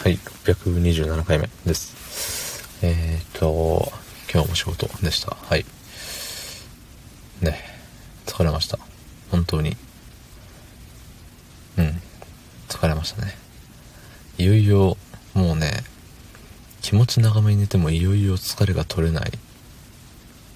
[0.00, 0.14] はい、
[0.44, 2.86] 627回目です。
[2.86, 3.90] えーと、
[4.32, 5.34] 今日も仕事でした。
[5.34, 5.66] はい。
[7.42, 7.58] ね、
[8.24, 8.78] 疲れました。
[9.32, 9.76] 本当に。
[11.78, 12.00] うん、
[12.68, 13.36] 疲れましたね。
[14.38, 14.96] いよいよ、
[15.34, 15.82] もうね、
[16.80, 19.32] 気持ち長めに寝てもいよいよ疲れが取れない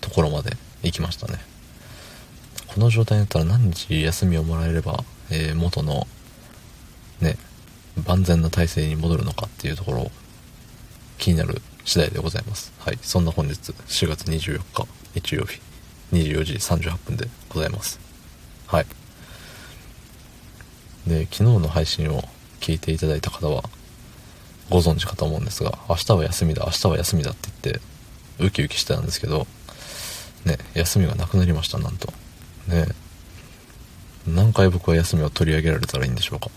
[0.00, 0.52] ところまで
[0.84, 1.38] 行きましたね。
[2.68, 6.06] この状態だったら何日休みをもらえれば、えー元の、
[7.20, 7.36] ね、
[8.06, 10.10] 万全な体制に戻るのかっていうところ
[11.18, 12.72] 気になる次第でございます。
[12.78, 12.98] はい。
[13.02, 15.60] そんな本日4月24日日曜日
[16.12, 18.00] 24時38分でございます。
[18.66, 18.86] はい。
[21.06, 22.22] で昨日の配信を
[22.60, 23.64] 聞いていただいた方は
[24.70, 27.80] ご存知かと思うんですが明日は休みだ明日は休みだって言って
[28.38, 29.46] ウキウキしてたんですけど
[30.44, 32.12] ね休みがなくなりましたなんと。
[32.68, 32.86] ね。
[34.26, 36.48] 何回僕は休みを取り上げられたらいいんでしょうか。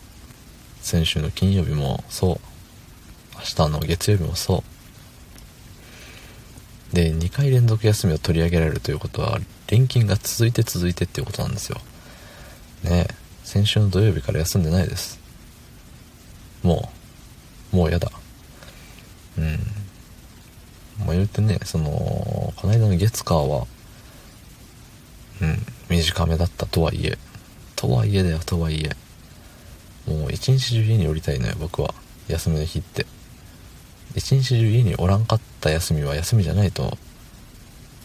[0.86, 2.40] 先週の金曜日もそう。
[3.38, 4.64] 明日の月曜日もそ
[6.94, 6.96] う。
[6.96, 11.82] で2回連続休みを取り上げられるということは連勤が続いて続いてっていうことなんですよ。
[12.84, 13.08] ね。
[13.10, 15.20] え先週の土曜日から休んでないです。
[16.62, 16.92] も
[17.74, 17.76] う。
[17.78, 18.12] もうやだ。
[19.40, 19.58] うん。
[21.04, 21.90] まあ言うてねその
[22.56, 23.66] この間の月火は
[25.42, 25.58] うん
[25.90, 27.18] 短めだったとはいえ。
[27.76, 29.05] とはいえだよとはいえ。
[30.08, 31.94] もう一日中家におりたいのよ僕は。
[32.28, 33.06] 休みの日って。
[34.16, 36.98] 一日中家におらんかった休みは休みじゃないと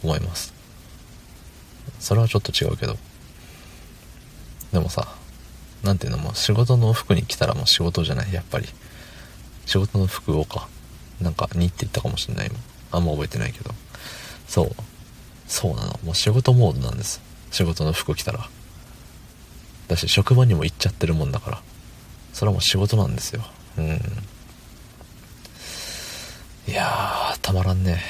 [0.02, 0.52] 思います。
[1.98, 2.96] それはちょっと違うけど。
[4.72, 5.08] でもさ
[5.82, 8.66] なんていうのもう仕事の服に来たらもう仕事じゃないやっぱり。
[9.66, 10.68] 仕事の服をか。
[11.20, 12.58] なんかにって言ったかもしれない今
[12.92, 13.70] あんま覚えてないけど。
[14.48, 14.70] そう。
[15.46, 16.00] そうなの。
[16.02, 17.20] もう仕事モードなんです。
[17.50, 18.48] 仕事の服着たら。
[19.88, 21.62] だし職場にも行っちゃってるもんだから。
[22.32, 23.42] それはもう仕事なんですよ。
[23.78, 24.00] うん。
[26.66, 28.00] いやーたまらんね。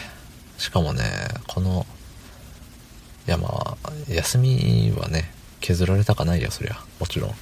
[0.58, 1.04] しかもね
[1.48, 1.86] この
[3.26, 3.48] いやま
[3.82, 6.78] あ休みはね削られたかないやそりゃ。
[6.98, 7.34] もちろん。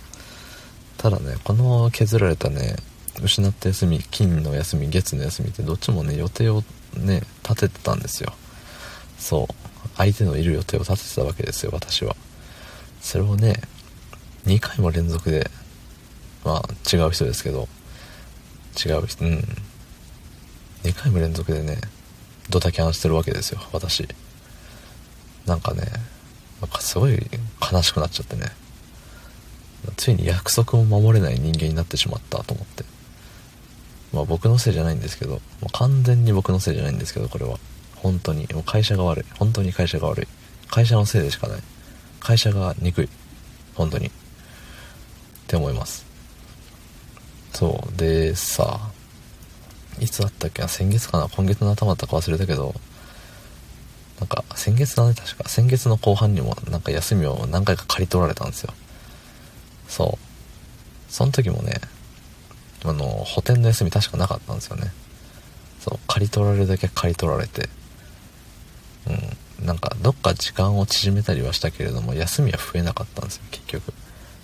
[0.97, 2.77] ただねこの削られたね
[3.22, 6.62] 失った休み金の休み月の休みってどっちもね予定を
[6.97, 8.33] ね立ててたんですよ。
[9.19, 9.55] そう。
[9.97, 12.15] 相手のいる予定を立ててたわけですよ私は。
[13.00, 13.61] それをね
[14.47, 15.50] 2回も連続で
[16.44, 17.69] まあ違う人ですけど。
[18.84, 19.44] 違う人うん。
[20.84, 21.78] 2回も連続でね
[22.49, 24.09] ドタキャンしてるわけですよ私。
[25.47, 25.82] なんかね
[26.60, 27.19] なんかすごい
[27.72, 28.47] 悲しくなっちゃってね。
[29.97, 32.84] ついに約束を守れない人間になってしまったと思って。
[34.12, 35.34] まあ僕のせいじゃないんですけど。
[35.34, 37.59] もう完全に僕のせいじゃないんですけどこれは。
[37.97, 38.47] 本当に。
[38.53, 39.25] もう会社が悪い。
[39.38, 40.28] 本当に会社が悪い。
[40.70, 41.62] 会社のせいでしかない。
[42.20, 43.09] 会社が憎い。
[43.75, 44.06] 本当に。
[44.06, 44.10] っ
[45.47, 46.08] て思います。
[47.53, 47.97] そう。
[47.97, 48.91] でさ
[50.01, 52.75] いつだったっけな先月かな今月の頭だったか忘れたけど
[54.21, 55.49] なんか先月だね確か。
[55.49, 58.75] 先月の後半にもなんか休みを何回か借り取られたんですよ。
[59.89, 61.13] そう。
[61.13, 61.81] その時もね
[62.85, 64.93] あの補填の休み確かなかったんですよね。
[65.81, 67.69] そう借り取られるだけ借り取られて。
[69.07, 69.67] うん。
[69.67, 73.93] なんかどっか時間を縮めたりはしたけれども休みは増えなかったんですよ結局。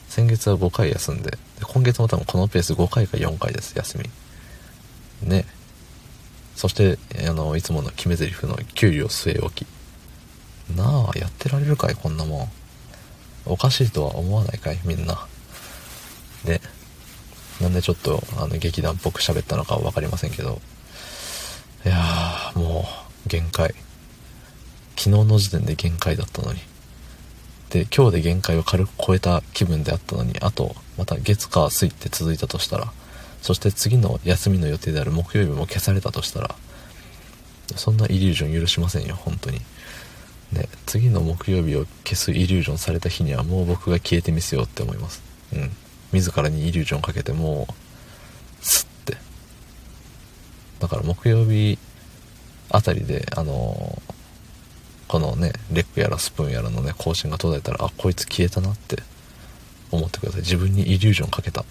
[0.09, 1.39] 先月は5回休んでで。
[1.75, 5.29] 今月も多分このペース5回か4回です休み。
[5.29, 5.45] ね。
[6.55, 6.99] そして
[7.29, 9.67] あのいつもの決め台詞の給料据え置き。
[10.77, 12.49] なあやってられるかいこんなもん。
[13.47, 15.27] おかしいとは思わないかいみんな。
[16.45, 16.61] で
[17.61, 20.61] なんでちょっとあの劇団っぽく喋ったのかは分かりませんけど。
[21.85, 22.87] いやーも
[23.27, 23.75] う限界。
[24.97, 26.61] 昨日の時点で限界だったのに。
[27.83, 32.93] 今日で限界を軽く超えた気分であったのにあとまた月火水って続いたとしたら
[33.43, 36.55] そして次の休みの予定である木曜日も消されたとしたら
[37.77, 39.61] そんなイリュージョン許しませんよ本当に。
[40.53, 45.23] ね次の木曜日を消すイリュージョンされた日にはもう僕が消えてみせようって思います。
[45.53, 45.71] うん。
[46.13, 47.75] 自らにイリュージョンかけてもう
[48.65, 49.19] スッて。
[50.79, 51.79] だから木曜日
[52.71, 54.15] あたりであのー
[55.09, 59.03] このねレックやらスプーンやらのね更新が途絶えたらあこいつ消えたなって
[59.91, 60.41] 思ってください。
[60.41, 61.65] 自分にイリュージョンかけた。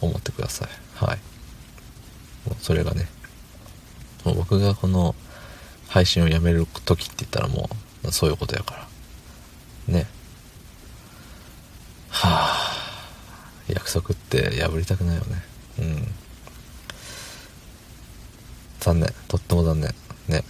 [0.00, 0.68] 思ってください。
[0.94, 1.18] はい。
[2.48, 3.08] もうそれがね
[4.24, 5.14] もう僕がこの
[5.88, 7.70] 配信をやめる時って言ったらも
[8.04, 8.88] うそういうことやか
[9.88, 9.94] ら。
[9.94, 10.06] ね。
[12.08, 12.76] はあ
[13.68, 15.42] 約束って破りたくないよね。
[15.80, 16.14] うん。
[18.80, 19.12] 残念。
[19.28, 19.94] とっても残念。
[20.28, 20.44] ね。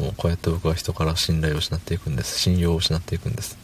[0.00, 2.38] もうこうやって僕は人から信頼を失っていくんです。
[2.38, 3.58] 信用を失っていくんです。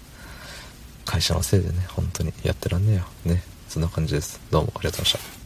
[1.04, 3.04] 会社のせいでね本当にやってらんねえよ。
[3.24, 3.42] ね。
[3.68, 4.40] そんな感じです。
[4.50, 5.45] どうもありがとうございました。